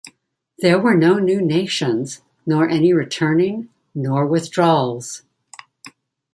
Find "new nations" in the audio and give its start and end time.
1.19-2.23